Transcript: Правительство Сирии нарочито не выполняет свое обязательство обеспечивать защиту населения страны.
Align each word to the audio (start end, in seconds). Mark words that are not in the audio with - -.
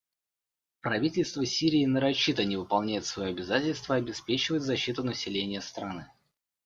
Правительство 0.79 1.45
Сирии 1.45 1.85
нарочито 1.85 2.43
не 2.43 2.57
выполняет 2.57 3.05
свое 3.05 3.29
обязательство 3.29 3.93
обеспечивать 3.97 4.63
защиту 4.63 5.03
населения 5.03 5.61
страны. 5.61 6.07